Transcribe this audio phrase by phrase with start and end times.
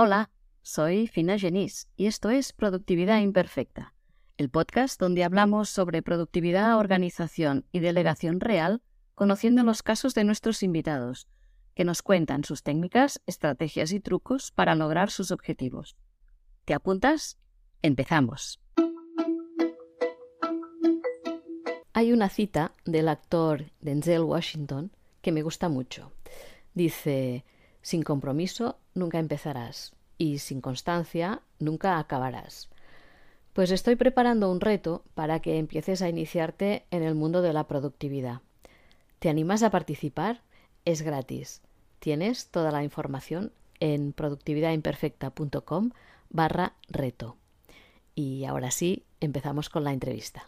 [0.00, 0.30] Hola,
[0.62, 3.94] soy Fina Genís y esto es Productividad Imperfecta,
[4.36, 8.80] el podcast donde hablamos sobre productividad, organización y delegación real,
[9.16, 11.26] conociendo los casos de nuestros invitados,
[11.74, 15.96] que nos cuentan sus técnicas, estrategias y trucos para lograr sus objetivos.
[16.64, 17.36] ¿Te apuntas?
[17.82, 18.60] Empezamos.
[21.92, 24.92] Hay una cita del actor Denzel Washington
[25.22, 26.12] que me gusta mucho.
[26.72, 27.44] Dice,
[27.88, 32.68] sin compromiso nunca empezarás y sin constancia nunca acabarás.
[33.54, 37.66] Pues estoy preparando un reto para que empieces a iniciarte en el mundo de la
[37.66, 38.42] productividad.
[39.20, 40.42] ¿Te animas a participar?
[40.84, 41.62] Es gratis.
[41.98, 45.92] Tienes toda la información en productividadimperfecta.com
[46.28, 47.38] barra reto.
[48.14, 50.46] Y ahora sí, empezamos con la entrevista.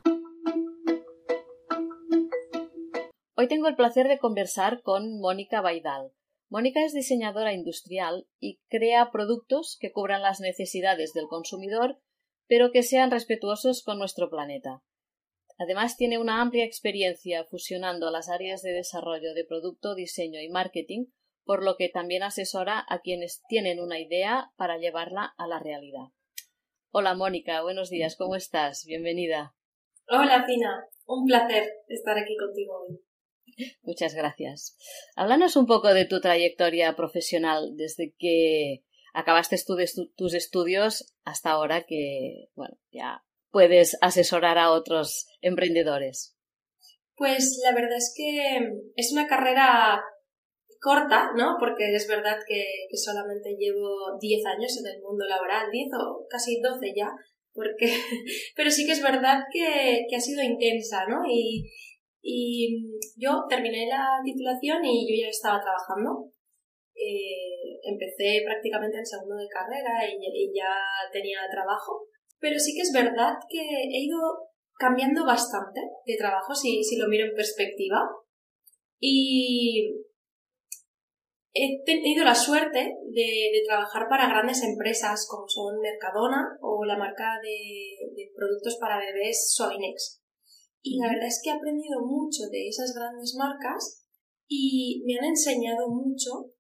[3.34, 6.12] Hoy tengo el placer de conversar con Mónica Baidal.
[6.50, 12.00] Mónica es diseñadora industrial y crea productos que cubran las necesidades del consumidor,
[12.48, 14.82] pero que sean respetuosos con nuestro planeta.
[15.58, 21.06] Además, tiene una amplia experiencia fusionando las áreas de desarrollo de producto, diseño y marketing,
[21.44, 26.08] por lo que también asesora a quienes tienen una idea para llevarla a la realidad.
[26.90, 28.84] Hola Mónica, buenos días, ¿cómo estás?
[28.86, 29.54] Bienvenida.
[30.08, 33.00] Hola Fina, un placer estar aquí contigo hoy.
[33.82, 34.76] Muchas gracias.
[35.16, 39.56] Háblanos un poco de tu trayectoria profesional desde que acabaste
[40.16, 46.36] tus estudios hasta ahora que, bueno, ya puedes asesorar a otros emprendedores.
[47.16, 48.60] Pues la verdad es que
[48.96, 50.02] es una carrera
[50.80, 51.56] corta, ¿no?
[51.58, 52.64] Porque es verdad que,
[52.96, 57.10] solamente llevo 10 años en el mundo laboral, 10 o casi 12 ya,
[57.52, 57.86] porque,
[58.56, 61.22] pero sí que es verdad que, que ha sido intensa, ¿no?
[61.28, 61.70] Y,
[62.22, 66.30] y yo terminé la titulación y yo ya estaba trabajando.
[66.94, 70.74] Eh, empecé prácticamente en segundo de carrera y, ya
[71.12, 72.06] tenía trabajo.
[72.38, 74.18] Pero sí que es verdad que he ido
[74.78, 78.00] cambiando bastante de trabajo si, si lo miro en perspectiva.
[78.98, 80.04] Y
[81.54, 87.38] he tenido la suerte de, trabajar para grandes empresas como son Mercadona o la marca
[87.42, 90.19] de, de productos para bebés Soinex.
[90.82, 94.06] Y la verdad es que he aprendido mucho de esas grandes marcas
[94.48, 96.52] y me han enseñado mucho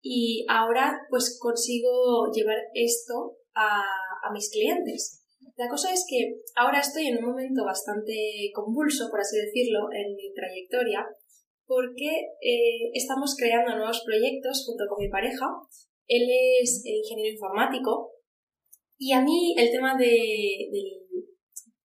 [0.00, 3.80] y ahora pues consigo llevar esto a,
[4.22, 5.24] a mis clientes.
[5.56, 8.14] La cosa es que ahora estoy en un momento bastante
[8.54, 11.04] convulso, por así decirlo, en mi trayectoria,
[11.66, 12.08] porque
[12.40, 15.46] eh, estamos creando nuevos proyectos junto con mi pareja.
[16.06, 16.26] Él
[16.62, 18.12] es ingeniero informático
[18.96, 20.68] y a mí el tema de,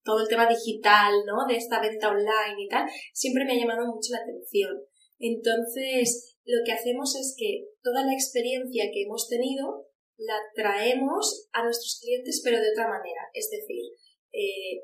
[0.03, 1.45] todo el tema digital, ¿no?
[1.47, 4.77] De esta venta online y tal, siempre me ha llamado mucho la atención.
[5.19, 9.87] Entonces, lo que hacemos es que toda la experiencia que hemos tenido
[10.17, 13.21] la traemos a nuestros clientes, pero de otra manera.
[13.33, 13.95] Es decir,
[14.33, 14.83] eh,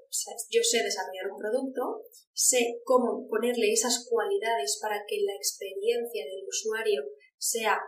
[0.49, 2.03] yo sé desarrollar un producto,
[2.33, 7.03] sé cómo ponerle esas cualidades para que la experiencia del usuario
[7.37, 7.79] sea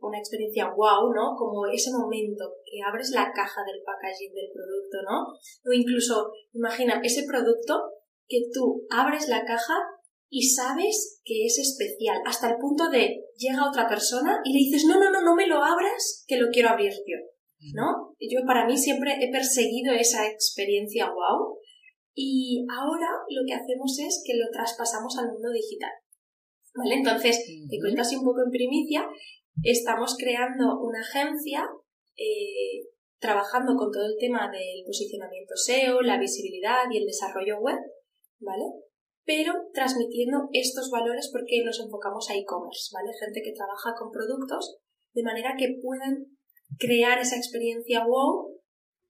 [0.00, 1.34] una experiencia wow, ¿no?
[1.36, 5.32] Como ese momento que abres la caja del packaging del producto, ¿no?
[5.64, 7.74] O incluso, imagina, ese producto
[8.28, 9.74] que tú abres la caja
[10.28, 14.84] y sabes que es especial, hasta el punto de llega otra persona y le dices,
[14.86, 17.18] no, no, no, no me lo abras, que lo quiero abrir yo,
[17.74, 18.14] ¿no?
[18.18, 21.58] Yo para mí siempre he perseguido esa experiencia wow
[22.14, 25.90] y ahora lo que hacemos es que lo traspasamos al mundo digital.
[26.76, 26.94] ¿Vale?
[26.96, 27.38] Entonces,
[27.70, 29.06] te cuento así un poco en primicia,
[29.62, 31.68] estamos creando una agencia
[32.16, 32.88] eh,
[33.18, 37.78] trabajando con todo el tema del posicionamiento SEO, la visibilidad y el desarrollo web,
[38.40, 38.64] ¿vale?
[39.24, 43.10] Pero transmitiendo estos valores porque nos enfocamos a e-commerce, ¿vale?
[43.18, 44.76] Gente que trabaja con productos
[45.14, 46.26] de manera que puedan
[46.78, 48.54] crear esa experiencia wow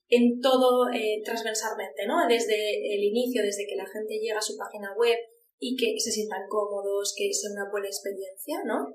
[0.08, 2.26] en todo eh, transversalmente, ¿no?
[2.28, 2.54] Desde
[2.94, 5.16] el inicio, desde que la gente llega a su página web
[5.58, 8.94] y que se sientan cómodos, que sea una buena experiencia, ¿no?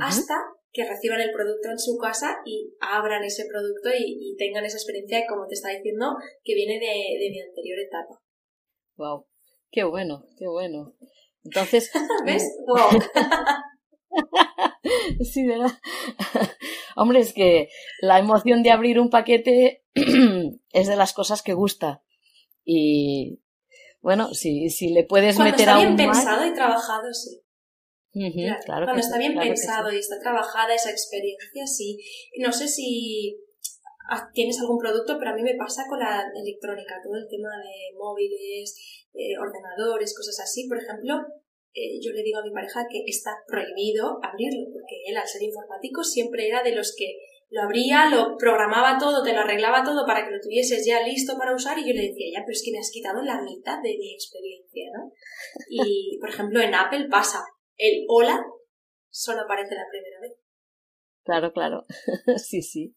[0.00, 0.34] Hasta
[0.76, 5.24] que reciban el producto en su casa y abran ese producto y, tengan esa experiencia,
[5.26, 6.14] como te está diciendo,
[6.44, 8.22] que viene de, mi anterior etapa.
[8.96, 9.26] Wow,
[9.70, 10.94] qué bueno, qué bueno.
[11.42, 11.90] Entonces,
[12.26, 12.44] ¿ves?
[12.66, 13.00] Wow.
[15.24, 15.72] sí, ¿verdad?
[16.96, 17.68] Hombre, es que
[18.00, 19.84] la emoción de abrir un paquete
[20.72, 22.02] es de las cosas que gusta.
[22.64, 23.42] Y
[24.00, 27.45] bueno, si, si le puedes Cuando meter está bien pensado y trabajado, sí
[28.66, 31.98] cuando está bien pensado y está trabajada esa experiencia, sí.
[32.38, 33.36] No sé si
[34.32, 37.96] tienes algún producto, pero a mí me pasa con la electrónica, todo el tema de
[37.98, 38.74] móviles,
[39.12, 40.66] eh, ordenadores, cosas así.
[40.68, 41.26] Por ejemplo,
[41.74, 45.42] eh, yo le digo a mi pareja que está prohibido abrirlo, porque él, al ser
[45.42, 47.18] informático, siempre era de los que
[47.50, 51.36] lo abría, lo programaba todo, te lo arreglaba todo para que lo tuvieses ya listo
[51.38, 53.80] para usar y yo le decía, ya, pero es que me has quitado la mitad
[53.82, 55.12] de mi experiencia, ¿no?
[55.68, 57.44] Y, por ejemplo, en Apple pasa,
[57.76, 58.44] el hola
[59.10, 60.32] solo aparece la primera vez.
[61.24, 61.86] Claro, claro.
[62.36, 62.94] sí, sí.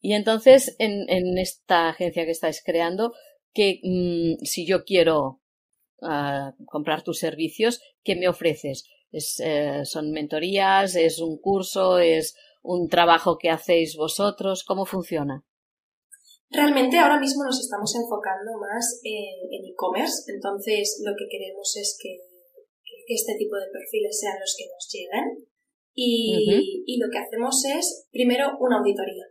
[0.00, 3.12] Y entonces, en, en, esta agencia que estáis creando,
[3.52, 5.40] que mm, si yo quiero
[6.00, 8.88] uh, comprar tus servicios, ¿qué me ofreces?
[9.12, 10.94] Es, eh, ¿Son mentorías?
[10.94, 11.98] ¿Es un curso?
[11.98, 14.64] ¿Es un trabajo que hacéis vosotros?
[14.64, 15.44] ¿Cómo funciona?
[16.50, 22.18] Realmente ahora mismo nos estamos enfocando más en e-commerce, entonces lo que queremos es que,
[23.10, 25.50] que, este tipo de perfiles sean los que nos lleguen
[25.92, 29.26] y, y, lo que hacemos es primero una auditoría,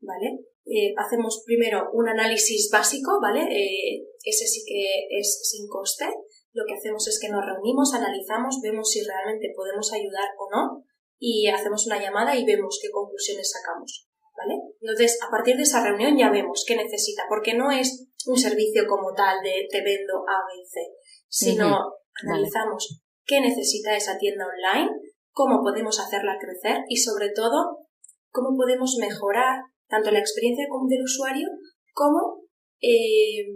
[0.00, 0.44] ¿vale?
[0.66, 3.42] Eh, hacemos primero un análisis básico, ¿vale?
[3.42, 6.04] Eh, ese sí que es sin coste.
[6.52, 10.84] Lo que hacemos es que nos reunimos, analizamos, vemos si realmente podemos ayudar o no
[11.18, 14.06] y hacemos una llamada y vemos qué conclusiones sacamos.
[14.36, 14.54] ¿Vale?
[14.80, 18.84] Entonces, a partir de esa reunión ya vemos qué necesita, porque no es un servicio
[18.86, 20.80] como tal de te vendo A, B y C,
[21.28, 21.78] sino
[22.26, 24.90] analizamos qué necesita esa tienda online,
[25.32, 27.86] cómo podemos hacerla crecer y sobre todo
[28.30, 31.48] cómo podemos mejorar tanto la experiencia del usuario
[31.92, 32.44] como
[32.80, 33.46] eh,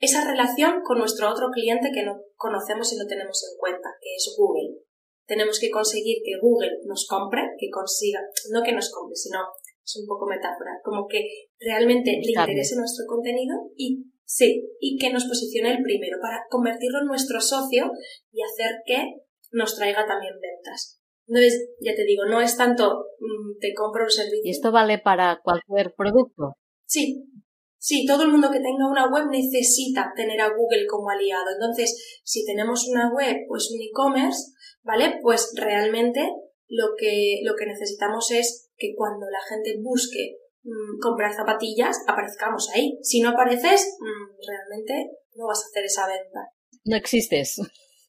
[0.00, 4.14] esa relación con nuestro otro cliente que no conocemos y no tenemos en cuenta, que
[4.14, 4.78] es Google.
[5.26, 8.20] Tenemos que conseguir que Google nos compre, que consiga,
[8.50, 9.38] no que nos compre, sino,
[9.84, 11.20] es un poco metáfora, como que
[11.58, 17.00] realmente le interese nuestro contenido y sí, y que nos posicione el primero para convertirlo
[17.00, 17.90] en nuestro socio
[18.30, 21.00] y hacer que nos traiga también ventas.
[21.26, 24.42] Entonces, ya te digo, no es tanto mm, te compro un servicio.
[24.44, 26.54] ¿Y esto vale para cualquier producto?
[26.86, 27.24] Sí,
[27.80, 31.46] Sí, todo el mundo que tenga una web necesita tener a Google como aliado.
[31.54, 34.50] Entonces, si tenemos una web, pues un e-commerce,
[34.82, 35.20] ¿vale?
[35.22, 36.28] Pues realmente
[36.66, 40.38] lo que, lo que necesitamos es que cuando la gente busque
[40.68, 42.98] mm, comprar zapatillas, aparezcamos ahí.
[43.02, 46.40] Si no apareces, mm, realmente no vas a hacer esa venta.
[46.84, 47.56] No existes.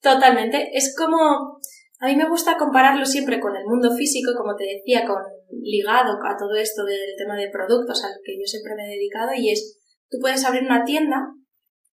[0.01, 0.69] Totalmente.
[0.73, 1.59] Es como,
[1.99, 5.17] a mí me gusta compararlo siempre con el mundo físico, como te decía, con
[5.61, 9.31] ligado a todo esto del tema de productos al que yo siempre me he dedicado
[9.35, 9.77] y es,
[10.09, 11.33] tú puedes abrir una tienda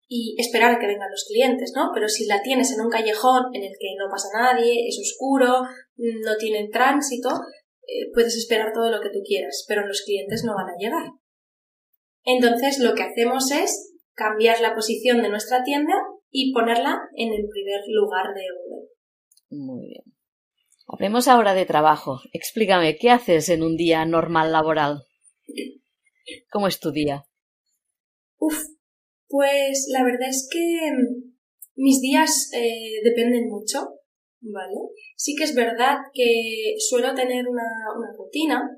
[0.09, 1.91] y esperar a que vengan los clientes, ¿no?
[1.95, 5.63] Pero si la tienes en un callejón en el que no pasa nadie, es oscuro,
[5.97, 7.31] no tienen tránsito,
[7.87, 11.11] eh, puedes esperar todo lo que tú quieras, pero los clientes no van a llegar.
[12.25, 15.95] Entonces lo que hacemos es cambiar la posición de nuestra tienda
[16.31, 18.89] y ponerla en el primer lugar de Google.
[19.51, 20.05] Muy bien.
[20.87, 22.21] Hablemos ahora de trabajo.
[22.33, 25.05] Explícame, ¿qué haces en un día normal laboral?
[26.51, 27.25] ¿Cómo es tu día?
[28.39, 28.59] Uf,
[29.29, 31.33] pues la verdad es que mm,
[31.77, 34.01] mis días eh, dependen mucho,
[34.43, 34.75] ¿vale?
[35.17, 37.63] Sí que es verdad que suelo tener una,
[38.17, 38.71] rutina,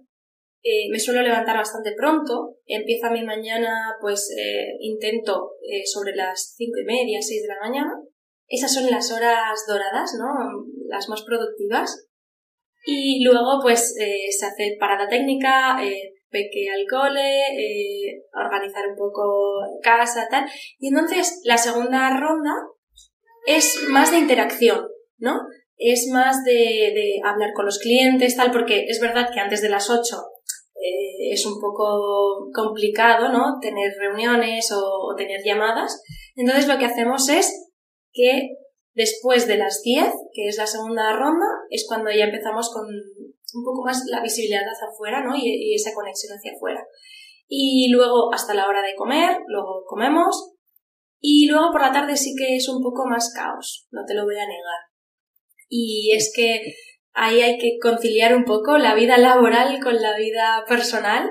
[0.62, 5.52] eh, me suelo levantar bastante pronto, empieza mi mañana, pues eh, intento
[5.93, 7.93] sobre las cinco y media, seis de la mañana.
[8.46, 10.26] Esas son las horas doradas, ¿no?
[10.88, 12.08] Las más productivas.
[12.87, 15.78] Y luego, pues, se hace parada técnica,
[16.34, 20.44] peque al cole, eh, organizar un poco casa, tal.
[20.78, 22.52] Y entonces la segunda ronda
[23.46, 24.88] es más de interacción,
[25.76, 29.90] Es más de, hablar con los clientes, tal, porque es verdad que antes de las
[29.90, 30.00] 8
[30.76, 33.59] eh, es un poco complicado, ¿no?
[33.61, 36.00] Tener reuniones o, tener llamadas.
[36.37, 37.73] Entonces lo que hacemos es
[38.12, 38.50] que
[38.95, 43.64] después de las 10, que es la segunda ronda, es cuando ya empezamos con un
[43.64, 45.35] poco más la visibilidad hacia afuera, ¿no?
[45.37, 46.85] Y, esa conexión hacia afuera.
[47.49, 50.52] Y luego hasta la hora de comer, luego comemos.
[51.21, 54.25] Y luego por la tarde sí que es un poco más caos, no te lo
[54.25, 54.94] voy a negar.
[55.76, 56.76] Y es que
[57.14, 61.28] ahí hay que conciliar un poco la vida laboral con la vida personal.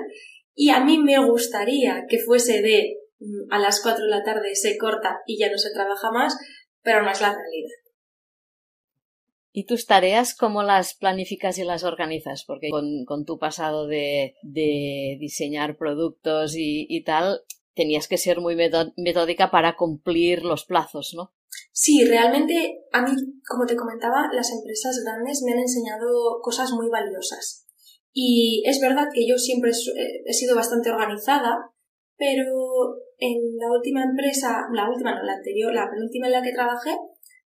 [0.54, 4.54] Y a mí me gustaría que fuese de mm, a las 4 de la tarde
[4.54, 6.36] se corta y ya no se trabaja más,
[6.82, 7.70] pero no es la realidad.
[9.50, 12.44] ¿Y tus tareas cómo las planificas y las organizas?
[12.46, 17.40] Porque con, tu pasado de, diseñar productos y, tal,
[17.72, 21.32] tenías que ser muy metódica para cumplir los plazos, ¿no?
[21.72, 23.10] Sí, realmente a mí,
[23.46, 27.66] como te comentaba, las empresas grandes me han enseñado cosas muy valiosas.
[28.12, 31.70] Y es verdad que yo siempre he sido bastante organizada,
[32.16, 36.52] pero en la última empresa, la última, no, la anterior, la penúltima en la que
[36.52, 36.96] trabajé,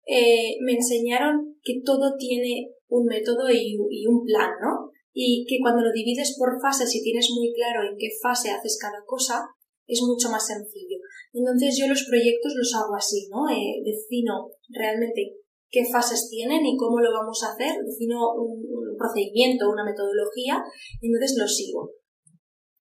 [0.07, 4.91] eh, me enseñaron que todo tiene un método y, un plan, ¿no?
[5.13, 8.77] Y que cuando lo divides por fases y tienes muy claro en qué fase haces
[8.79, 9.45] cada cosa,
[9.87, 10.97] es mucho más sencillo.
[11.35, 13.49] Entonces yo los proyectos los hago así, ¿no?
[13.49, 15.35] Eh, defino realmente
[15.69, 18.63] qué fases tienen y cómo lo vamos a hacer, defino un,
[18.97, 20.63] procedimiento, una metodología,
[21.01, 21.91] y entonces lo sigo.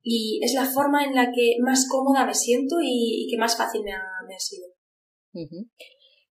[0.01, 3.84] Y es la forma en la que más cómoda me siento y, que más fácil
[3.84, 4.68] me ha, sido.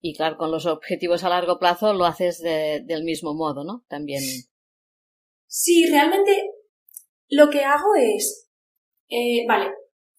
[0.01, 3.85] Y claro, con los objetivos a largo plazo lo haces del mismo modo, ¿no?
[3.87, 4.21] También.
[5.47, 6.51] Sí, realmente
[7.29, 8.49] lo que hago es,
[9.07, 9.71] eh, vale,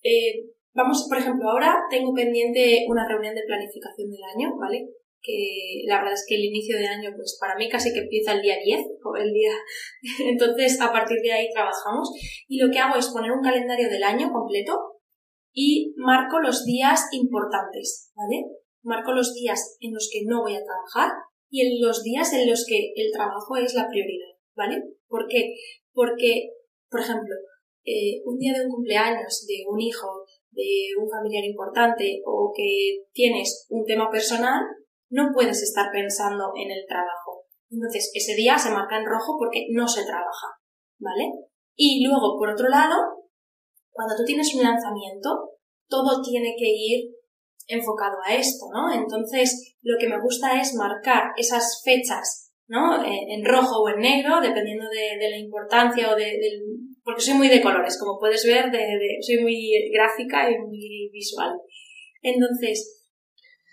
[0.02, 4.88] eh, vamos, por ejemplo, ahora tengo pendiente una reunión de planificación del año, ¿vale?
[5.23, 8.33] que la verdad es que el inicio de año, pues para mí casi que empieza
[8.33, 9.52] el día 10 o el día.
[10.29, 12.11] Entonces, a partir de ahí trabajamos.
[12.49, 14.76] Y lo que hago es poner un calendario del año completo
[15.52, 18.45] y marco los días importantes, ¿vale?
[18.83, 21.12] Marco los días en los que no voy a trabajar
[21.49, 24.83] y en los días en los que el trabajo es la prioridad, ¿vale?
[25.07, 25.55] ¿Por qué?
[25.93, 26.49] Porque,
[26.91, 27.35] por ejemplo,
[27.85, 30.22] eh, un día de un cumpleaños de un hijo,
[30.52, 34.62] de un familiar importante o que tienes un tema personal,
[35.11, 37.44] no puedes estar pensando en el trabajo.
[37.71, 40.49] Entonces, ese día se marca en rojo porque no se trabaja,
[40.99, 41.30] ¿vale?
[41.75, 42.97] Y luego, por otro lado,
[43.90, 47.11] cuando tú tienes un lanzamiento, todo tiene que ir
[47.68, 48.92] enfocado a esto, ¿no?
[48.92, 53.04] Entonces, lo que me gusta es marcar esas fechas, ¿no?
[53.04, 56.72] En, rojo o en negro, dependiendo de, la importancia o de, del...
[57.04, 58.71] porque soy muy de colores, como puedes ver,
[59.21, 61.52] soy muy gráfica y muy visual.
[62.23, 63.02] Entonces,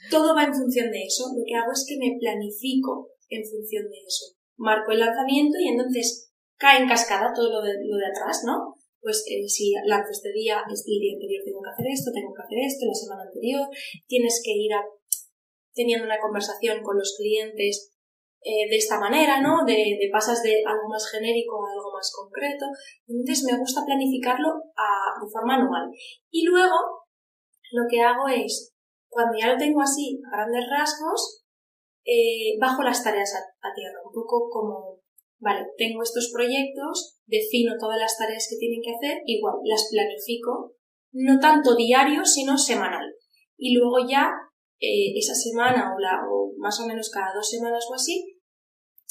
[0.10, 1.26] todo va en función de eso.
[1.36, 4.36] Lo que hago es que me planifico en función de eso.
[4.58, 8.76] Marco el lanzamiento y entonces cae en cascada todo lo de, lo de atrás, ¿no?
[9.02, 12.44] Pues eh, si lanzo este día, este día anterior tengo que hacer esto, tengo que
[12.44, 13.68] hacer esto, la semana anterior,
[14.08, 14.72] tienes que ir
[15.74, 17.94] teniendo una conversación con los clientes
[18.42, 19.66] eh, de esta manera, ¿no?
[19.66, 22.66] De, de, pasas de algo más genérico a algo más concreto.
[23.08, 25.90] Entonces me gusta planificarlo a, de forma anual.
[26.32, 27.04] Y luego
[27.72, 28.74] lo que hago es
[29.10, 31.44] cuando ya lo tengo así, a grandes rasgos,
[32.06, 35.02] eh, bajo las tareas a, tierra, un poco como,
[35.40, 40.76] vale, tengo estos proyectos, defino todas las tareas que tienen que hacer, igual las planifico,
[41.12, 43.16] no tanto diario, sino semanal.
[43.58, 44.32] Y luego ya,
[44.80, 48.29] eh, esa semana o, la, o más o menos cada dos semanas o así,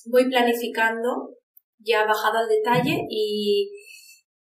[0.06, 1.34] voy planificando
[1.78, 3.70] ya bajado al detalle y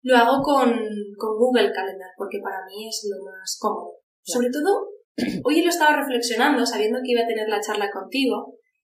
[0.01, 0.69] lo hago con,
[1.17, 3.93] con Google Calendar, porque para mí es lo más cómodo.
[4.23, 4.97] Sobre todo
[5.43, 8.55] Hoy lo estaba reflexionando, sabiendo que iba a tener la charla contigo,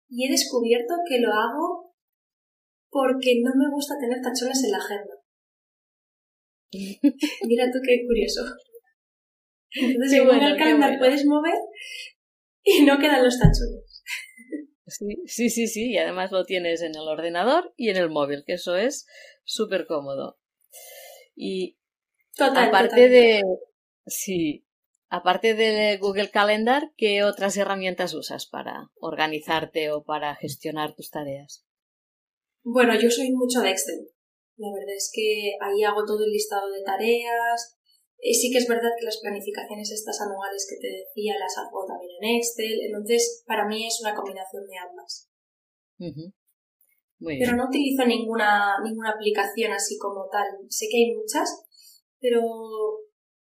[0.10, 1.94] y he descubierto que lo hago
[2.90, 5.14] porque no me gusta tener tachones en la agenda.
[7.48, 8.42] Mira tú qué curioso.
[9.72, 11.60] Entonces, según el calendario puedes mover
[12.64, 13.87] y no quedan los tachones.
[14.88, 18.54] Sí, sí, sí, y además lo tienes en el ordenador y en el móvil, que
[18.54, 19.06] eso es
[19.44, 20.40] súper cómodo.
[21.36, 21.78] Y
[22.40, 23.42] aparte de.
[24.06, 24.68] Sí,
[25.10, 31.66] Aparte de Google Calendar, ¿qué otras herramientas usas para organizarte o para gestionar tus tareas?
[32.64, 34.10] Bueno, yo soy mucho de Excel.
[34.58, 37.77] La verdad es que ahí hago todo el listado de tareas.
[38.20, 41.86] Eh, sí que es verdad que las planificaciones estas anuales que te decía las hago
[41.86, 42.80] también en Excel.
[42.86, 45.30] Entonces, para mí es una combinación de ambas.
[47.20, 50.46] pero no utilizo ninguna, ninguna aplicación así como tal.
[50.70, 51.50] Sé que hay muchas,
[52.20, 52.42] pero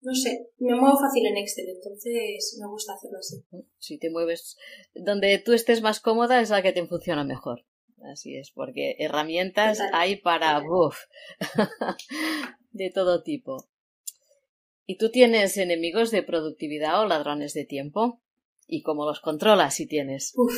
[0.01, 3.45] no sé, me muevo fácil en Excel, entonces me gusta hacerlo así.
[3.79, 4.57] Si te mueves
[4.95, 7.65] donde tú estés más cómoda es la que te funciona mejor.
[8.13, 10.97] Así es, porque herramientas hay para uf,
[12.71, 13.69] de todo tipo.
[14.87, 18.23] ¿Y tú tienes enemigos de productividad o ladrones de tiempo?
[18.69, 20.33] ¿Y cómo los controlas si tienes?
[20.37, 20.55] Uf.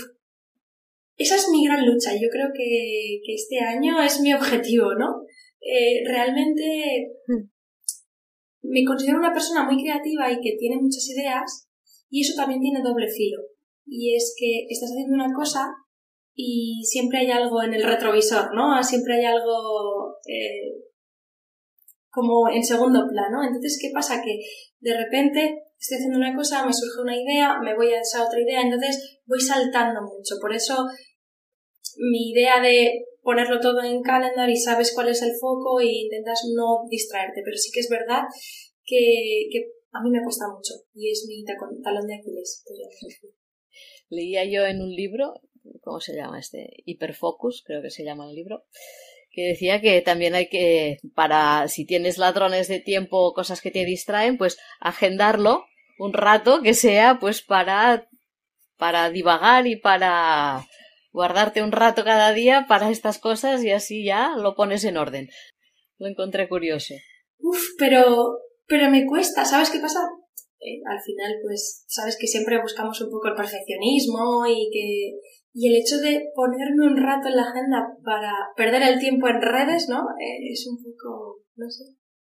[1.16, 2.12] Esa es mi gran lucha.
[2.14, 5.22] Yo creo que, este año es mi objetivo, ¿no?
[5.60, 7.10] Eh, realmente
[8.62, 11.68] me considero una persona muy creativa y que tiene muchas ideas
[12.10, 13.40] y eso también tiene doble filo.
[13.86, 15.66] Y es que estás haciendo una cosa
[16.34, 18.82] y siempre hay algo en el retrovisor, ¿no?
[18.84, 20.87] Siempre hay algo eh,
[22.18, 23.44] como en segundo plano.
[23.44, 24.20] Entonces, ¿qué pasa?
[24.22, 24.40] Que
[24.80, 28.40] de repente estoy haciendo una cosa, me surge una idea, me voy a esa otra
[28.40, 30.34] idea, entonces voy saltando mucho.
[30.40, 30.74] Por eso
[31.98, 36.40] mi idea de ponerlo todo en calendar y sabes cuál es el foco e intentas
[36.56, 37.42] no distraerte.
[37.44, 38.22] Pero sí que es verdad
[38.84, 39.48] que,
[39.92, 42.64] a mí me cuesta mucho y es mi talón de Aquiles.
[44.10, 45.34] Leía yo en un libro,
[45.82, 46.68] ¿cómo se llama este?
[46.84, 48.64] Hiperfocus, creo que se llama el libro,
[49.30, 53.70] que decía que también hay que, para si tienes ladrones de tiempo o cosas que
[53.70, 55.64] te distraen, pues agendarlo
[55.98, 58.08] un rato que sea pues para,
[58.76, 60.64] para divagar y para
[61.12, 65.28] guardarte un rato cada día para estas cosas y así ya lo pones en orden.
[65.98, 66.94] Lo encontré curioso.
[67.38, 70.00] Uf, pero, pero me cuesta, ¿sabes qué pasa?
[70.60, 75.12] Eh, al final, pues, sabes que siempre buscamos un poco el perfeccionismo y que,
[75.60, 79.42] Y el hecho de ponerme un rato en la agenda para perder el tiempo en
[79.42, 80.04] redes, ¿no?
[80.20, 81.82] Eh, es un poco, no sé,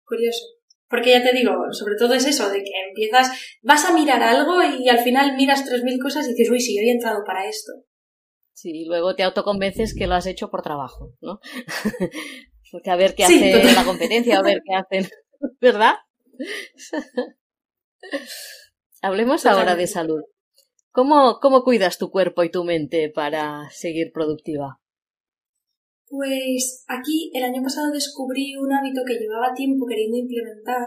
[0.04, 0.44] curioso.
[0.90, 4.62] Porque ya te digo, sobre todo es eso, de que empiezas, vas a mirar algo
[4.62, 7.48] y al final miras tres mil cosas y dices, uy, sí, yo he entrado para
[7.48, 7.72] esto.
[8.52, 11.40] Sí, y luego te autoconvences que lo has hecho por trabajo, ¿no?
[12.74, 15.10] Porque a ver qué hace la competencia, a ver qué hacen,
[15.62, 15.94] ¿verdad?
[19.02, 20.24] Hablemos ahora de salud.
[20.94, 24.80] ¿Cómo, ¿Cómo cuidas tu cuerpo y tu mente para seguir productiva?
[26.08, 30.86] Pues aquí el año pasado descubrí un hábito que llevaba tiempo queriendo implementar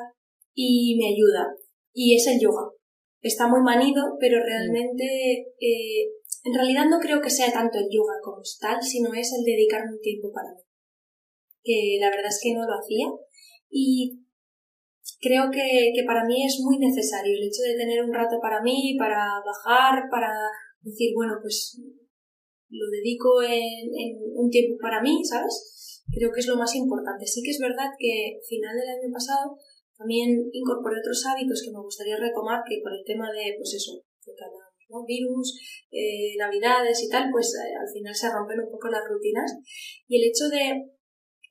[0.55, 1.51] y me ayuda.
[1.93, 2.71] Y es el yoga.
[3.21, 5.05] Está muy manido, pero realmente,
[5.59, 6.07] eh,
[6.45, 9.91] en realidad no creo que sea tanto el yoga como tal, sino es el dedicarme
[9.91, 10.63] un tiempo para mí.
[11.65, 13.07] Que la verdad es que no lo hacía.
[13.69, 14.21] Y
[15.27, 18.63] creo que, que para mí es muy necesario el hecho de tener un rato para
[18.63, 20.31] mí, para bajar, para
[20.81, 21.75] decir, bueno, pues
[22.71, 23.91] lo dedico en,
[24.35, 26.05] un tiempo para mí, ¿sabes?
[26.11, 27.27] Creo que es lo más importante.
[27.27, 29.59] Sí que es verdad que final del año pasado
[29.99, 33.99] también incorporé otros hábitos que me gustaría retomar, que con el tema de, pues eso,
[34.89, 35.05] ¿no?
[35.05, 35.59] virus,
[35.91, 39.51] eh, navidades y tal, pues eh, al final se rompen un poco las rutinas.
[40.07, 40.95] Y el hecho de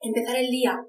[0.02, 0.80] empezar el día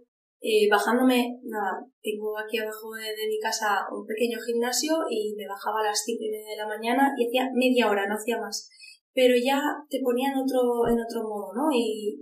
[0.40, 5.48] eh, bajándome, nada, tengo aquí abajo de, de, mi casa un pequeño gimnasio y me
[5.48, 8.38] bajaba a las cinco y media de la mañana y hacía media hora, no hacía
[8.38, 8.68] más
[9.16, 11.72] pero ya te ponía en otro, en otro modo, ¿no?
[11.72, 12.20] Y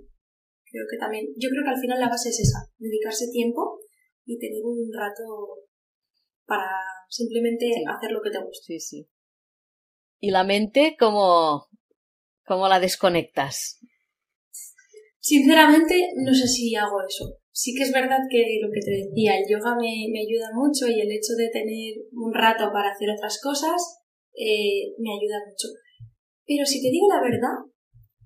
[0.64, 3.80] creo que también, yo creo que al final la base es esa, dedicarse tiempo
[4.24, 5.24] y tener un rato
[6.46, 6.70] para
[7.08, 8.64] simplemente hacer lo que te gusta.
[8.66, 9.08] Sí, sí.
[10.20, 11.66] ¿Y la mente cómo,
[12.44, 13.80] cómo la desconectas?
[15.18, 17.40] Sinceramente, no sé si hago eso.
[17.54, 20.90] Sí que es verdad que lo que te decía, el yoga me, me ayuda mucho
[20.90, 23.78] y el hecho de tener un rato para hacer otras cosas
[24.34, 25.70] eh, me ayuda mucho.
[26.42, 27.62] Pero si te digo la verdad,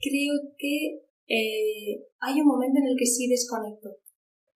[0.01, 4.01] creo que eh, hay un momento en el que sí desconecto.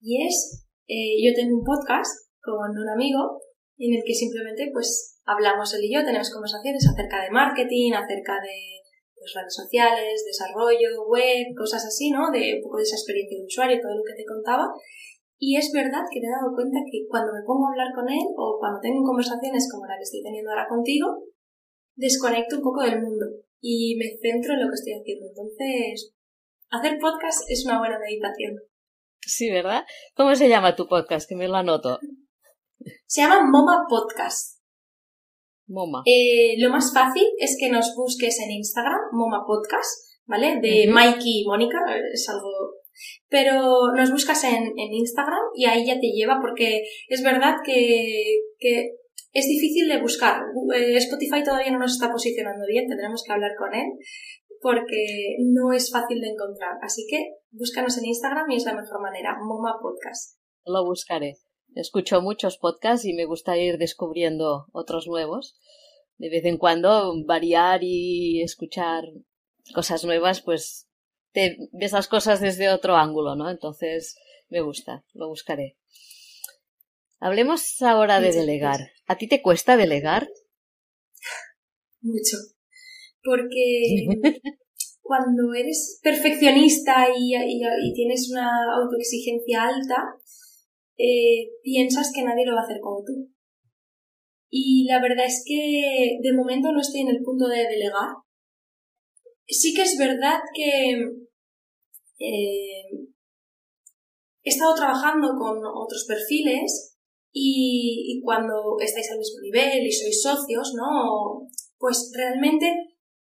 [0.01, 3.45] Y es, eh, yo tengo un podcast con un amigo
[3.77, 8.41] en el que simplemente pues hablamos él y yo, tenemos conversaciones acerca de marketing, acerca
[8.41, 8.81] de
[9.23, 12.31] pues, redes sociales, desarrollo, web, cosas así, ¿no?
[12.35, 14.67] De un poco de esa experiencia de usuario, todo lo que te contaba.
[15.39, 18.11] Y es verdad que me he dado cuenta que cuando me pongo a hablar con
[18.11, 21.07] él o cuando tengo conversaciones como la que estoy teniendo ahora contigo,
[21.95, 23.27] desconecto un poco del mundo
[23.61, 25.27] y me centro en lo que estoy haciendo.
[25.27, 26.15] Entonces,
[26.71, 28.59] hacer podcast es una buena meditación.
[29.21, 29.85] Sí, ¿verdad?
[30.15, 31.29] ¿Cómo se llama tu podcast?
[31.29, 31.99] Que me lo anoto.
[33.07, 34.62] Se llama Moma Podcast.
[35.73, 36.03] Moma.
[36.07, 40.61] Eh, lo más fácil es que nos busques en Instagram, Moma Podcast, ¿vale?
[40.61, 41.79] De Mikey y Mónica,
[42.13, 42.51] es algo...
[43.29, 48.23] Pero nos buscas en, en, Instagram y ahí ya te lleva porque es verdad que,
[48.59, 48.91] que
[49.33, 50.43] es difícil de buscar.
[50.77, 53.87] Eh, Spotify todavía no nos está posicionando bien, tendremos que hablar con él
[54.61, 56.77] porque no es fácil de encontrar.
[56.83, 60.39] Así que búscanos en Instagram y es la mejor manera, MoMA Podcast.
[60.65, 61.35] Lo buscaré.
[61.75, 65.57] Escucho muchos podcasts y me gusta ir descubriendo otros nuevos.
[66.19, 69.05] De vez en cuando variar y escuchar
[69.75, 70.89] cosas nuevas, pues
[71.33, 73.51] te ves las cosas desde otro ángulo, ¿no?
[73.51, 74.17] Entonces
[74.49, 75.77] me gusta, lo buscaré.
[77.21, 78.91] Hablemos ahora de delegar.
[79.07, 80.29] ¿A ti te cuesta delegar?
[82.01, 82.37] Mucho.
[83.23, 84.07] Porque
[85.01, 87.33] cuando eres perfeccionista y,
[87.95, 88.51] tienes una
[88.83, 90.17] autoexigencia alta,
[91.03, 93.29] eh, piensas que nadie lo va a hacer como tú.
[94.49, 98.11] Y la verdad es que de momento no estoy en el punto de delegar.
[99.49, 100.93] Sí que es verdad que
[102.21, 102.85] eh,
[104.45, 106.97] he estado trabajando con otros perfiles
[107.33, 111.49] y, cuando estáis al mismo nivel y sois socios, ¿no?
[111.79, 112.73] Pues realmente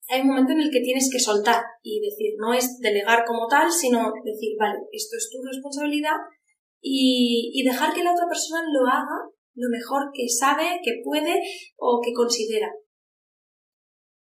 [0.08, 3.46] hay un momento en el que tienes que soltar y decir, no es delegar como
[3.46, 6.16] tal, sino decir, vale, esto es tu responsabilidad
[6.80, 11.42] y, dejar que la otra persona lo haga lo mejor que sabe, que puede
[11.76, 12.70] o que considera.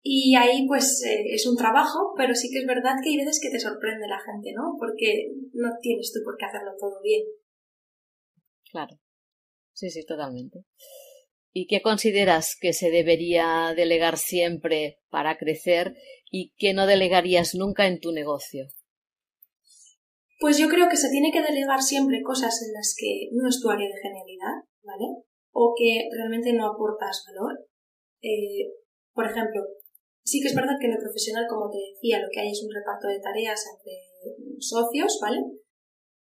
[0.02, 3.40] Y ahí pues eh, es un trabajo, pero sí que es verdad que hay veces
[3.42, 4.76] que te sorprende la gente, ¿no?
[4.78, 7.24] Porque no tienes tú por qué hacerlo todo bien.
[8.70, 9.00] Claro.
[9.72, 10.60] Sí, sí, totalmente.
[11.52, 15.96] ¿Y qué consideras que se debería delegar siempre para crecer
[16.30, 18.68] y qué no delegarías nunca en tu negocio?
[20.38, 23.60] Pues yo creo que se tiene que delegar siempre cosas en las que no es
[23.60, 25.24] tu área de genialidad, ¿vale?
[25.52, 27.66] O que realmente no aportas valor.
[28.22, 28.68] Eh,
[29.14, 29.62] por ejemplo,
[30.24, 32.62] sí que es verdad que en lo profesional, como te decía, lo que hay es
[32.62, 33.96] un reparto de tareas entre
[34.58, 35.40] socios, ¿vale?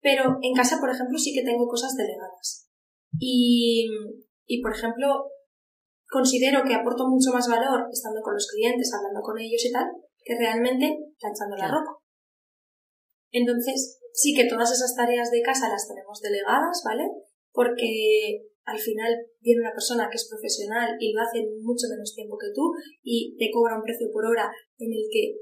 [0.02, 2.70] Pero en casa, por ejemplo, sí que tengo cosas delegadas.
[3.20, 3.88] Y,
[4.46, 5.28] y, por ejemplo,
[6.08, 9.86] considero que aporto mucho más valor estando con los clientes, hablando con ellos y tal,
[10.24, 12.05] que realmente planchando la ropa.
[13.36, 17.04] Entonces, sí que todas esas tareas de casa las tenemos delegadas, ¿vale?
[17.52, 22.38] Porque al final viene una persona que es profesional y lo hace mucho menos tiempo
[22.40, 22.72] que tú
[23.04, 25.36] y te cobra un precio por hora en el que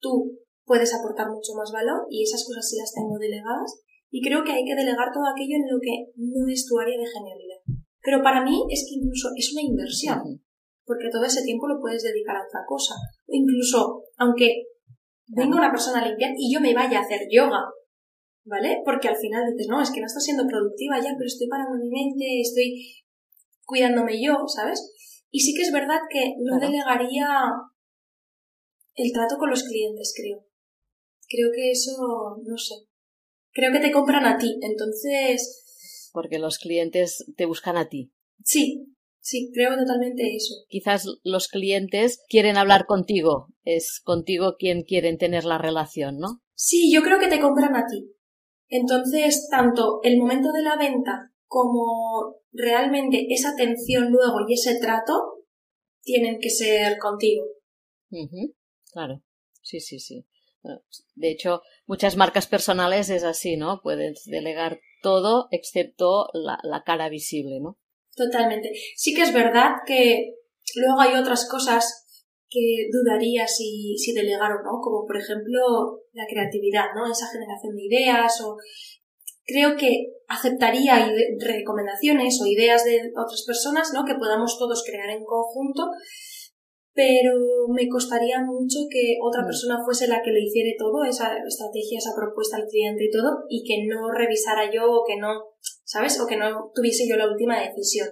[0.00, 0.32] tú
[0.64, 4.52] puedes aportar mucho más valor y esas cosas sí las tengo delegadas y creo que
[4.52, 7.60] hay que delegar todo aquello en lo que no es tu área de genialidad.
[8.00, 10.40] Pero para mí es que incluso es una inversión,
[10.84, 12.94] porque todo ese tiempo lo puedes dedicar a otra cosa.
[13.26, 14.72] O incluso, aunque
[15.26, 17.64] venga una persona a limpiar y yo me vaya a hacer yoga,
[18.44, 18.82] ¿vale?
[18.84, 21.76] Porque al final dices, no, es que no estoy siendo productiva ya, pero estoy parando
[21.76, 22.94] mi mente, estoy
[23.64, 24.92] cuidándome yo, ¿sabes?
[25.30, 27.26] Y sí que es verdad que no delegaría
[28.94, 30.46] el trato con los clientes, creo.
[31.28, 32.74] Creo que eso, no sé.
[33.52, 36.10] Creo que te compran a ti, entonces.
[36.12, 38.12] Porque los clientes te buscan a ti.
[38.44, 38.95] Sí,
[39.28, 40.54] Sí, creo totalmente eso.
[40.68, 46.44] Quizás los clientes quieren hablar contigo, es contigo quien quieren tener la relación, ¿no?
[46.54, 48.08] Sí, yo creo que te compran a ti.
[48.68, 55.14] Entonces, tanto el momento de la venta como realmente esa atención luego y ese trato
[56.02, 57.46] tienen que ser contigo.
[58.92, 59.24] Claro,
[59.60, 60.24] sí, sí, sí.
[61.16, 63.80] De hecho, muchas marcas personales es así, ¿no?
[63.82, 67.76] Puedes delegar todo excepto la, la cara visible, ¿no?
[68.16, 68.72] Totalmente.
[68.96, 70.34] Sí que es verdad que
[70.74, 72.02] luego hay otras cosas
[72.48, 77.10] que dudaría si, si delegar o no, como por ejemplo la creatividad, ¿no?
[77.10, 78.56] Esa generación de ideas o
[79.44, 84.04] creo que aceptaría recomendaciones o ideas de otras personas, ¿no?
[84.04, 85.90] Que podamos todos crear en conjunto,
[86.96, 89.46] pero me costaría mucho que otra mm.
[89.46, 93.44] persona fuese la que lo hiciera todo, esa estrategia, esa propuesta al cliente y todo,
[93.48, 95.28] y que no revisara yo o que no,
[95.86, 96.20] ¿sabes?
[96.20, 98.08] O que no tuviese yo la última decisión.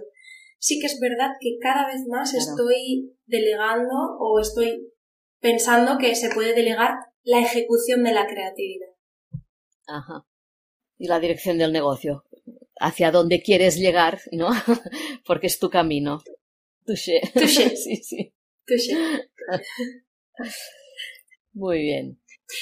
[0.58, 4.90] Sí que es verdad que cada vez más estoy delegando o estoy
[5.40, 8.88] pensando que se puede delegar la ejecución de la creatividad.
[9.86, 10.24] Ajá.
[10.96, 12.24] Y la dirección del negocio.
[12.80, 14.48] Hacia dónde quieres llegar, ¿no?
[15.26, 16.22] Porque es tu camino.
[16.86, 17.20] Touché.
[17.34, 17.76] Touché.
[17.76, 18.34] sí, sí.
[21.52, 22.20] Muy bien.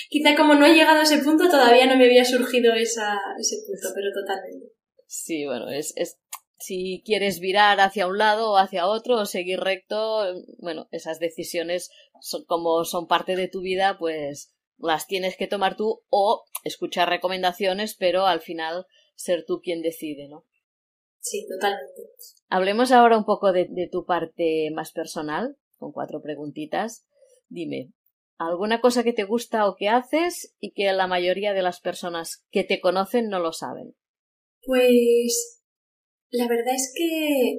[0.09, 3.57] Quizá como no he llegado a ese punto, todavía no me había surgido esa, ese
[3.66, 4.72] punto, pero totalmente.
[5.14, 6.18] Sí, bueno, es, es,
[6.59, 10.25] si quieres virar hacia un lado o hacia otro o seguir recto,
[10.57, 11.90] bueno, esas decisiones
[12.22, 17.11] son, como son parte de tu vida, pues las tienes que tomar tú o escuchar
[17.11, 20.46] recomendaciones, pero al final ser tú quien decide, ¿no?
[21.20, 22.09] Sí, totalmente.
[22.48, 27.05] Hablemos ahora un poco de tu parte más personal con cuatro preguntitas.
[27.51, 27.92] Dime,
[28.38, 32.46] ¿alguna cosa que te gusta o que haces y que la mayoría de las personas
[32.51, 33.94] que te conocen no lo saben?
[34.64, 35.61] Pues
[36.31, 37.59] la verdad es que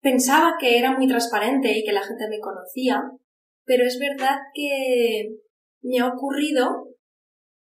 [0.00, 3.02] pensaba que era muy transparente y que la gente me conocía,
[3.64, 5.36] pero es verdad que
[5.82, 6.96] me ha ocurrido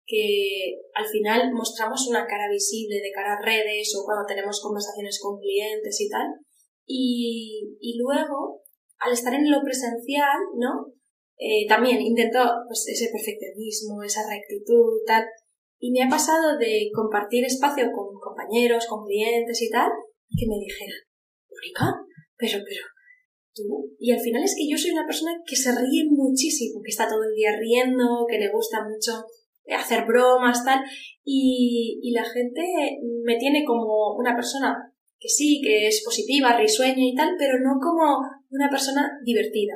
[0.05, 5.19] que al final mostramos una cara visible de cara a redes o cuando tenemos conversaciones
[5.21, 6.27] con clientes y tal,
[6.85, 8.61] y, luego
[8.99, 10.93] al estar en lo presencial, ¿no?
[11.37, 15.25] Eh, también intento pues, ese perfeccionismo, esa rectitud, tal.
[15.79, 19.89] Y me ha pasado de compartir espacio con compañeros, con clientes y tal,
[20.29, 21.01] que me dijeran,
[21.49, 22.01] Mónica,
[22.35, 22.83] pero, pero,
[23.53, 23.95] tú.
[23.99, 27.07] Y al final es que yo soy una persona que se ríe muchísimo, que está
[27.07, 29.25] todo el día riendo, que le gusta mucho
[29.75, 30.81] hacer bromas, tal.
[31.23, 32.61] Y, y la gente
[33.23, 37.79] me tiene como una persona que sí, que es positiva, risueña y tal, pero no
[37.81, 39.75] como una persona divertida.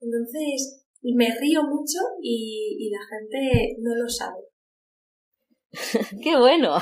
[0.00, 4.40] Entonces, me río mucho y, la gente no lo sabe.
[6.22, 6.76] ¡Qué bueno!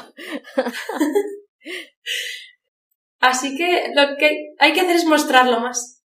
[3.18, 6.04] Así que lo que hay que hacer es mostrarlo más.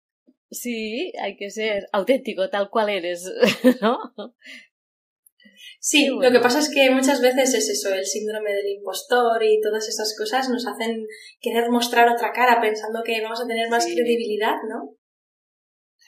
[0.51, 3.25] Sí, hay que ser auténtico, tal cual eres,
[3.81, 3.99] ¿no?
[5.81, 9.61] Sí, lo que pasa es que muchas veces es eso, el síndrome del impostor y
[9.61, 11.07] todas esas cosas nos hacen
[11.41, 14.97] querer mostrar otra cara pensando que vamos a tener más credibilidad, ¿no?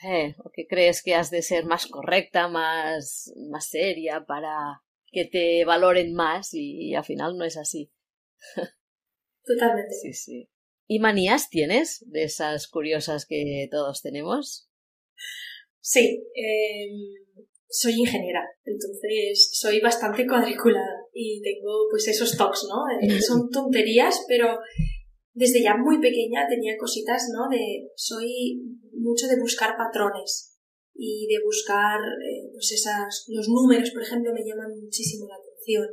[0.03, 5.25] Eh, o que crees que has de ser más correcta, más, más seria para que
[5.25, 7.91] te valoren más y, al final no es así.
[9.43, 9.93] Totalmente.
[10.01, 10.49] Sí, sí.
[10.87, 14.69] ¿Y manías tienes de esas curiosas que todos tenemos?
[15.81, 16.23] Sí.
[16.35, 16.89] Eh
[17.75, 22.83] soy ingeniera, entonces soy bastante cuadriculada y tengo pues esos toques, ¿no?
[23.01, 24.57] Eh, son tonterías, pero
[25.33, 27.49] desde ya muy pequeña tenía cositas, ¿no?
[27.49, 28.61] De soy
[28.93, 30.54] mucho de buscar patrones
[30.95, 35.85] y de buscar eh, pues esas los números, por ejemplo, me llaman muchísimo la atención.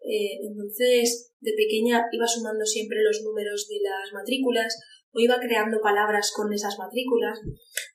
[0.00, 4.80] Eh, entonces, de pequeña iba sumando siempre los números de las matrículas
[5.12, 7.38] o iba creando palabras con esas matrículas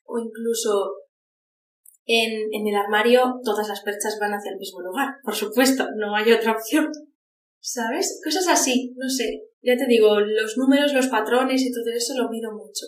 [0.04, 1.02] o incluso
[2.08, 6.14] En, en el armario todas las perchas van hacia el mismo lugar, por supuesto, no
[6.14, 6.86] hay otra opción.
[7.58, 8.20] ¿Sabes?
[8.22, 9.42] Cosas así, no sé.
[9.60, 12.86] Ya te digo, los números, los patrones y todo eso lo mido mucho.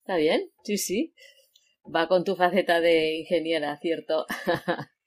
[0.00, 1.14] Está bien, sí, sí.
[1.94, 4.26] Va con tu faceta de ingeniera, ¿cierto?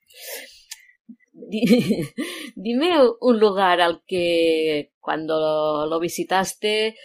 [2.56, 6.96] Dime un lugar al que cuando lo visitaste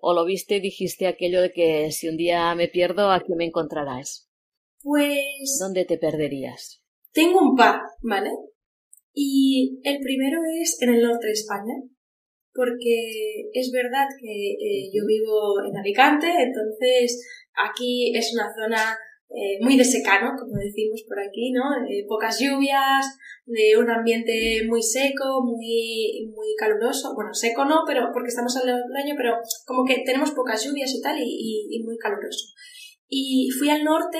[0.00, 4.30] o lo viste dijiste aquello de que si un día me pierdo, aquí me encontrarás.
[4.82, 5.58] Pues...
[5.60, 6.82] ¿Dónde te perderías?
[7.12, 8.30] Tengo un par, ¿vale?
[9.12, 11.74] Y el primero es en el norte de España,
[12.52, 19.58] porque es verdad que eh, yo vivo en Alicante, entonces aquí es una zona eh,
[19.60, 21.62] muy de secano, como decimos por aquí, ¿no?
[22.08, 23.06] pocas lluvias,
[23.78, 27.14] un ambiente muy seco, muy, muy caluroso.
[27.14, 29.34] Bueno, seco no, pero porque estamos al año, pero
[29.66, 32.46] como que tenemos pocas lluvias y tal, y, muy caluroso.
[33.08, 34.18] Y fui al norte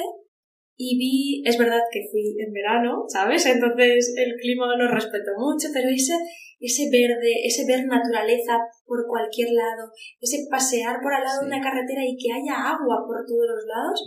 [0.76, 3.46] y vi, es verdad que fui en verano, ¿sabes?
[3.46, 6.14] Entonces el clima no respeto mucho, pero ese,
[6.58, 9.90] ese verde, ese ver naturaleza por cualquier lado,
[10.20, 13.64] ese pasear por al lado de una carretera y que haya agua por todos los
[13.66, 13.98] lados,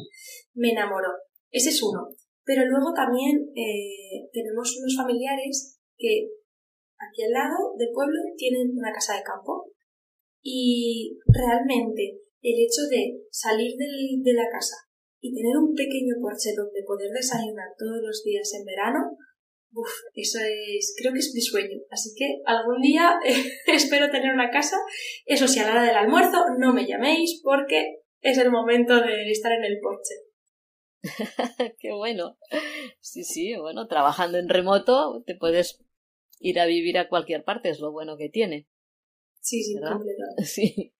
[0.54, 1.10] me enamoró.
[1.52, 2.10] Ese es uno.
[2.44, 6.30] Pero luego también eh, tenemos unos familiares que
[6.98, 9.70] aquí al lado del pueblo tienen una casa de campo
[10.42, 14.76] y realmente el hecho de salir de la casa
[15.22, 19.18] y tener un pequeño porche donde poder desayunar todos los días en verano,
[19.72, 21.78] uff, eso es, creo que es mi sueño.
[21.90, 23.20] Así que algún día
[23.68, 24.78] espero tener una casa.
[25.26, 29.30] Eso sí, a la hora del almuerzo no me llaméis porque es el momento de
[29.32, 30.16] estar en el porche.
[31.80, 32.38] Qué bueno.
[33.00, 35.80] Sí, sí, bueno, trabajando en remoto te puedes
[36.40, 38.68] ir a vivir a cualquier parte, es lo bueno que tiene.
[39.42, 40.44] Sí, sí, completamente.
[40.44, 40.94] Sí.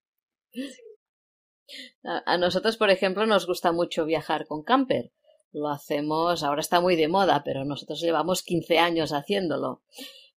[2.04, 5.12] A nosotros, por ejemplo, nos gusta mucho viajar con camper.
[5.52, 9.82] Lo hacemos, ahora está muy de moda, pero nosotros llevamos 15 años haciéndolo.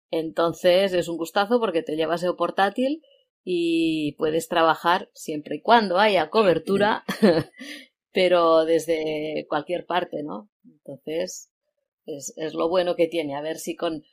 [0.10, 3.02] Entonces es un gustazo porque te llevas el portátil
[3.44, 7.04] y puedes trabajar siempre y cuando haya cobertura,
[8.12, 10.50] pero desde cualquier parte, ¿no?
[10.64, 11.52] Entonces
[12.06, 13.36] es, es lo bueno que tiene.
[13.36, 14.04] A ver si con,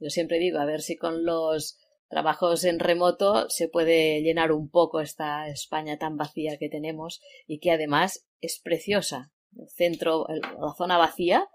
[0.00, 4.70] yo siempre digo, a ver si con los trabajos en remoto se puede llenar un
[4.70, 9.32] poco esta España tan vacía que tenemos y que además es preciosa.
[9.58, 11.48] El centro, la zona vacía,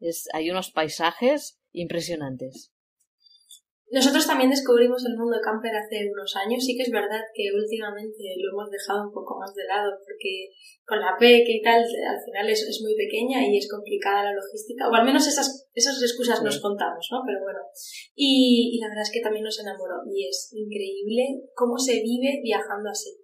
[0.00, 2.74] es, hay unos paisajes impresionantes.
[3.94, 6.64] Nosotros también descubrimos el mundo camper hace unos años.
[6.64, 10.50] Sí que es verdad que últimamente lo hemos dejado un poco más de lado porque
[10.84, 14.32] con la PEC y tal, al final es, es muy pequeña y es complicada la
[14.34, 14.88] logística.
[14.88, 17.22] O al menos esas, esas excusas nos contamos, ¿no?
[17.24, 17.60] Pero bueno.
[18.16, 22.40] Y, y la verdad es que también nos enamoró y es increíble cómo se vive
[22.42, 23.14] viajando así.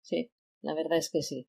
[0.00, 1.48] Sí, la verdad es que sí.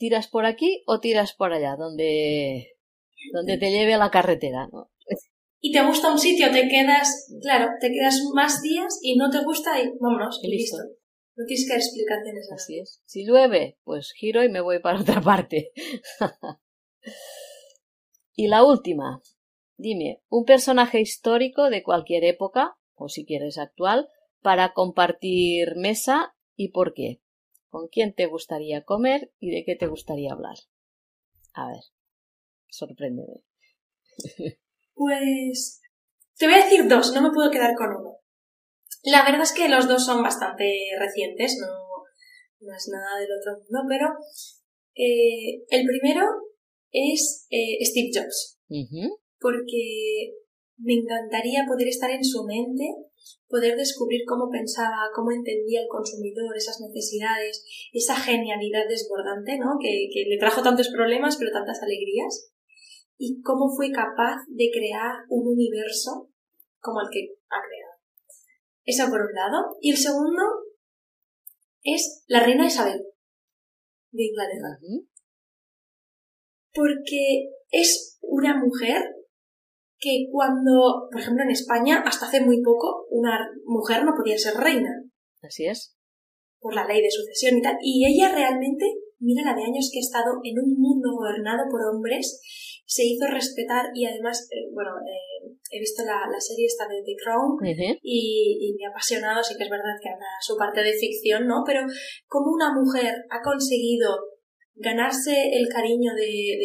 [0.00, 1.76] ¿Tiras por aquí o tiras por allá?
[1.76, 2.72] Donde,
[3.34, 4.90] donde te lleve a la carretera, ¿no?
[5.60, 9.44] y te gusta un sitio, te quedas, claro, te quedas más días y no te
[9.44, 10.78] gusta y vámonos, y listo.
[11.36, 12.50] No tienes que dar explicaciones.
[12.50, 13.02] Así es.
[13.04, 15.70] Si llueve, pues giro y me voy para otra parte.
[18.34, 19.20] y la última.
[19.76, 24.08] Dime, un personaje histórico de cualquier época, o si quieres actual,
[24.40, 27.20] para compartir mesa y por qué.
[27.70, 30.56] ¿Con quién te gustaría comer y de qué te gustaría hablar?
[31.54, 31.82] A ver,
[32.68, 33.44] sorpréndeme.
[34.92, 35.80] Pues
[36.36, 38.18] te voy a decir dos, no me puedo quedar con uno.
[39.02, 40.64] La verdad es que los dos son bastante
[40.98, 44.08] recientes, no, es nada del otro mundo, pero
[44.94, 46.26] eh, el primero
[46.90, 48.58] es eh, Steve Jobs.
[49.38, 50.34] Porque
[50.76, 52.84] me encantaría poder estar en su mente,
[53.48, 59.78] poder descubrir cómo pensaba, cómo entendía el consumidor, esas necesidades, esa genialidad desbordante, ¿no?
[59.80, 62.52] Que, que le trajo tantos problemas pero tantas alegrías
[63.18, 66.30] y cómo fue capaz de crear un universo
[66.80, 68.00] como el que ha creado.
[68.84, 69.76] Eso por un lado.
[69.80, 70.42] Y el segundo
[71.82, 73.02] es la reina Isabel
[74.12, 74.78] de Inglaterra.
[76.72, 79.02] Porque es una mujer
[80.00, 84.54] que cuando, por ejemplo, en España, hasta hace muy poco, una mujer no podía ser
[84.54, 84.90] reina.
[85.42, 85.96] Así es.
[86.58, 87.76] Por la ley de sucesión y tal.
[87.82, 88.86] Y ella realmente,
[89.18, 92.40] mira la de años que ha estado en un mundo gobernado por hombres
[92.90, 97.14] se hizo respetar y además, eh, bueno, eh, he visto la, serie esta de The
[97.22, 97.56] Crown
[98.02, 101.62] y, me ha apasionado, sí que es verdad que habla su parte de ficción, ¿no?
[101.64, 101.86] Pero
[102.26, 104.10] cómo una mujer ha conseguido
[104.74, 106.58] ganarse el cariño de,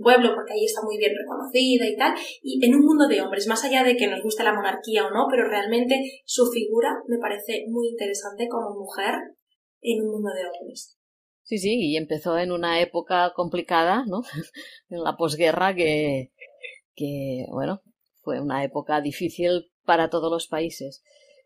[0.00, 3.46] pueblo, porque ahí está muy bien reconocida y tal, y en un mundo de hombres,
[3.46, 7.18] más allá de que nos guste la monarquía o no, pero realmente su figura me
[7.18, 9.14] parece muy interesante como mujer
[9.80, 10.96] en un mundo de hombres.
[11.42, 14.22] Sí, sí, y empezó en una época complicada, ¿no?
[14.88, 16.32] en la posguerra que,
[16.94, 17.82] que, bueno,
[18.20, 21.02] fue una época difícil para todos los países.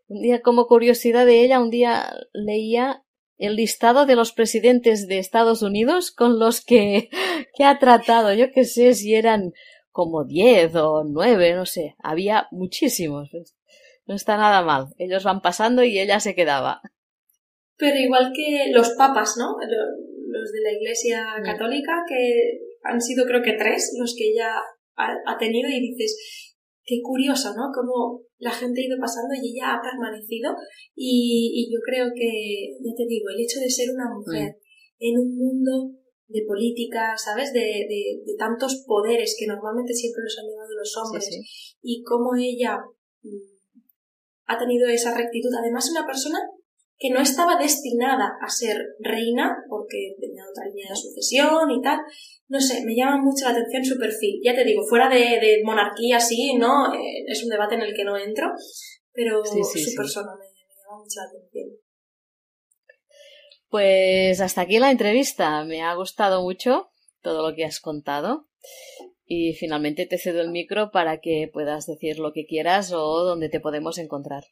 [0.07, 3.04] Un día, como curiosidad de ella, un día leía
[3.37, 7.09] el listado de los presidentes de Estados Unidos con los que,
[7.55, 8.33] que ha tratado.
[8.33, 9.53] Yo qué sé si eran
[9.91, 11.95] como diez o nueve, no sé.
[11.99, 13.29] Había muchísimos.
[14.05, 14.87] No está nada mal.
[14.97, 16.81] Ellos van pasando y ella se quedaba.
[17.77, 19.55] Pero igual que los papas, ¿no?
[20.27, 21.25] Los de la Iglesia.
[21.43, 24.51] Católica, que han sido creo que tres los que ella
[24.95, 27.71] ha, tenido y dices, qué curioso, ¿no?
[27.73, 30.55] Cómo la gente ha ido pasando y ella ha permanecido
[30.95, 34.99] y, yo creo que, ya te digo, el hecho de ser una mujer mm.
[34.99, 35.91] en un mundo
[36.27, 37.53] de política, ¿sabes?
[37.53, 41.29] De, de, tantos poderes que normalmente siempre los han llevado los hombres
[41.81, 42.77] y cómo ella
[43.21, 43.55] mm,
[44.47, 45.51] ha tenido esa rectitud.
[45.57, 46.39] Además, una persona
[46.97, 51.99] que no estaba destinada a ser reina porque tenía otra línea de sucesión y tal,
[52.47, 54.39] no sé, me llama mucho la atención su perfil.
[54.43, 56.93] Ya te digo, fuera de, monarquía, sí, ¿no?
[56.93, 58.47] Eh, es un debate en el que no entro,
[59.11, 61.69] pero su persona me, llama mucho la atención.
[63.69, 65.65] Pues hasta aquí la entrevista.
[65.65, 68.47] Me ha gustado mucho todo lo que has contado.
[69.25, 73.49] Y finalmente te cedo el micro para que puedas decir lo que quieras o dónde
[73.49, 74.43] te podemos encontrar.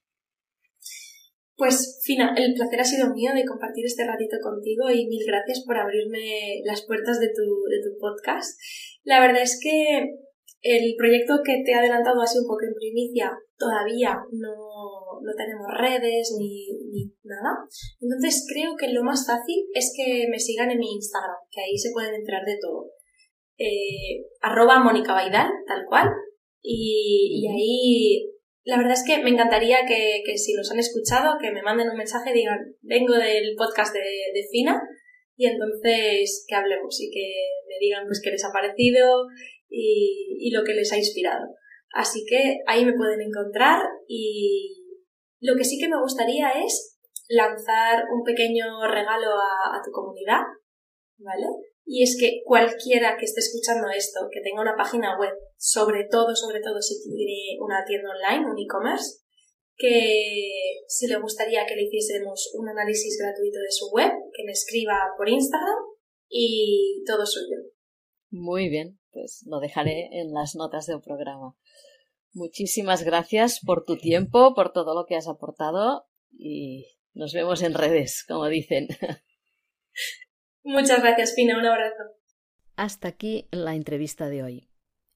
[1.56, 5.64] Pues, Fina, el placer ha sido mío de compartir este ratito contigo y mil gracias
[5.66, 8.60] por abrirme las puertas de tu, de tu podcast.
[9.04, 10.16] La verdad es que
[10.64, 13.32] el proyecto que te he adelantado sido un poco en primicia.
[13.58, 17.68] Todavía no, no tenemos redes ni, ni, nada.
[18.02, 21.78] Entonces creo que lo más fácil es que me sigan en mi Instagram, que ahí
[21.78, 22.92] se pueden enterar de todo.
[23.58, 26.10] Eh, arroba Mónica Baidal, tal cual.
[26.62, 28.33] Y, y ahí
[28.66, 31.90] la verdad es que me encantaría que, que, si nos han escuchado, que me manden
[31.90, 34.82] un mensaje, digan, vengo del podcast de, de Fina,
[35.36, 37.34] y entonces que hablemos y que
[37.68, 39.26] me digan pues qué les ha parecido
[39.70, 41.48] y, y, lo que les ha inspirado.
[41.94, 45.00] Así que ahí me pueden encontrar y
[45.42, 50.42] lo que sí que me gustaría es lanzar un pequeño regalo a, a tu comunidad,
[51.18, 51.48] ¿vale?
[51.86, 56.36] Y es que cualquiera que esté escuchando esto, que tenga una página web, sobre todo,
[56.36, 59.24] sobre todo si tiene una tienda online, un e-commerce,
[59.76, 60.52] que
[60.88, 64.98] si le gustaría que le hiciésemos un análisis gratuito de su web, que me escriba
[65.18, 65.78] por Instagram
[66.30, 67.58] y todo suyo.
[68.30, 71.56] Muy bien, pues lo dejaré en las notas del programa.
[72.32, 77.74] Muchísimas gracias por tu tiempo, por todo lo que has aportado y nos vemos en
[77.74, 78.88] redes, como dicen.
[80.64, 81.58] Muchas gracias, Pina.
[81.58, 82.04] Un abrazo.
[82.76, 84.70] Hasta aquí la entrevista de hoy.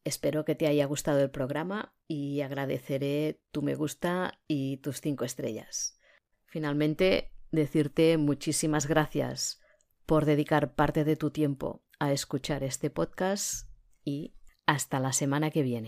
[0.04, 5.26] Espero que te haya gustado el programa y agradeceré tu me gusta y tus cinco
[5.26, 6.00] estrellas.
[6.46, 9.60] Finalmente, decirte muchísimas gracias
[10.06, 13.70] por dedicar parte de tu tiempo a escuchar este podcast
[14.06, 14.34] y
[14.66, 15.86] hasta la semana que viene.